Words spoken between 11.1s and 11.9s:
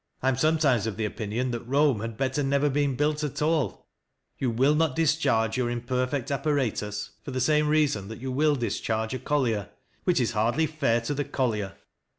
the collier.